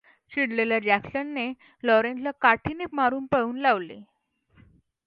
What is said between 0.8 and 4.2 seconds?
जॅक्सनने लॉरेन्सला काठीने मारून पळवून लावले.